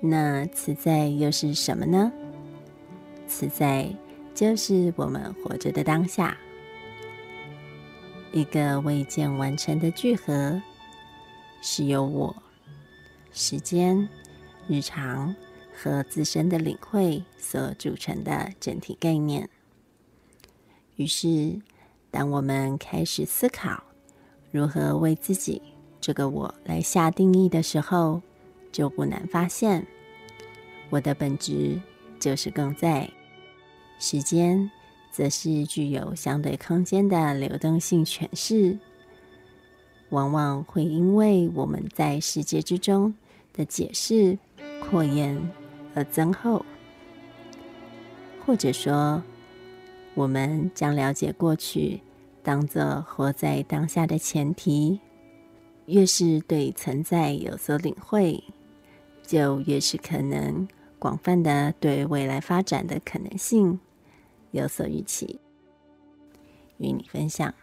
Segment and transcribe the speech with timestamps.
[0.00, 2.10] 那此在又是什么呢？
[3.28, 3.94] 此在
[4.34, 6.36] 就是我们活着的当下，
[8.32, 10.60] 一个未见完成的聚合，
[11.60, 12.34] 是由我、
[13.30, 14.08] 时间、
[14.66, 15.34] 日常
[15.72, 19.48] 和自身的领会所组成的整体概念。
[20.96, 21.60] 于是，
[22.10, 23.82] 当我们开始思考
[24.50, 25.60] 如何为自己
[26.00, 28.22] 这个我来下定义的时候，
[28.72, 29.86] 就不难发现，
[30.88, 31.80] 我的本质
[32.18, 33.10] 就是更在，
[33.98, 34.70] 时间
[35.10, 38.78] 则是具有相对空间的流动性诠释，
[40.10, 43.14] 往往会因为我们在世界之中
[43.52, 44.38] 的解释
[44.80, 45.50] 扩延
[45.94, 46.64] 而增厚，
[48.46, 49.22] 或者说，
[50.14, 52.00] 我们将了解过去
[52.42, 54.98] 当作活在当下的前提，
[55.86, 58.42] 越是对存在有所领会。
[59.30, 60.66] 就越是可能
[60.98, 63.78] 广泛的对未来发展的可能性
[64.50, 65.38] 有所预期，
[66.78, 67.54] 与你分享。